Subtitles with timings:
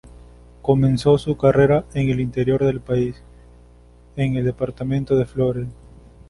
[0.63, 3.21] Comenzó su carrera en el interior de su país,
[4.15, 5.67] en el departamento de Flores.